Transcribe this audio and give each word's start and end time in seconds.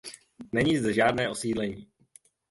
Není 0.51 0.77
zde 0.77 0.93
žádné 0.93 1.29
osídlení. 1.29 1.87